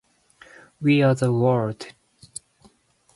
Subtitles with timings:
[0.81, 1.85] We are the world